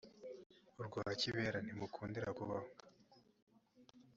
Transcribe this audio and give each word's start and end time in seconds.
urwa 0.79 1.07
kibere 1.21 1.57
ntimukundira 1.61 2.29
kubaho 2.37 2.69